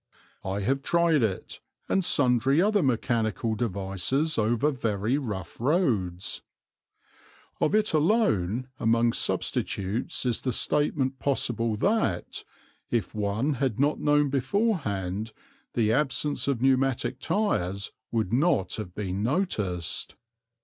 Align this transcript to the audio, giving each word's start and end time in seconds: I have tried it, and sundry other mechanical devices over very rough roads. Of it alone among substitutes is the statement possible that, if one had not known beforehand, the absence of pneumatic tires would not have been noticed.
I 0.43 0.61
have 0.61 0.81
tried 0.81 1.21
it, 1.21 1.59
and 1.87 2.03
sundry 2.03 2.59
other 2.59 2.81
mechanical 2.81 3.53
devices 3.53 4.35
over 4.39 4.71
very 4.71 5.19
rough 5.19 5.59
roads. 5.61 6.41
Of 7.59 7.75
it 7.75 7.93
alone 7.93 8.67
among 8.79 9.13
substitutes 9.13 10.25
is 10.25 10.41
the 10.41 10.53
statement 10.53 11.19
possible 11.19 11.75
that, 11.75 12.43
if 12.89 13.13
one 13.13 13.53
had 13.53 13.79
not 13.79 13.99
known 13.99 14.31
beforehand, 14.31 15.33
the 15.75 15.93
absence 15.93 16.47
of 16.47 16.63
pneumatic 16.63 17.19
tires 17.19 17.91
would 18.11 18.33
not 18.33 18.77
have 18.77 18.95
been 18.95 19.21
noticed. 19.21 20.15